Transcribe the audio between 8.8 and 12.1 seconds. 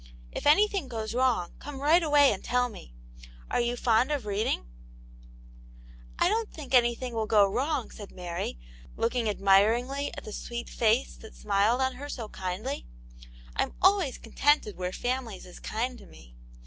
looking admiringly at the sweet face that smiled on her